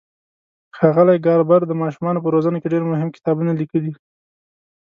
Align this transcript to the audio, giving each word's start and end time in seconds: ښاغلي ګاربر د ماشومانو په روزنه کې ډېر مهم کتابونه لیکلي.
ښاغلي 0.77 1.17
ګاربر 1.25 1.61
د 1.67 1.71
ماشومانو 1.81 2.23
په 2.23 2.29
روزنه 2.35 2.57
کې 2.59 2.71
ډېر 2.73 2.83
مهم 2.91 3.09
کتابونه 3.15 3.51
لیکلي. 3.59 3.93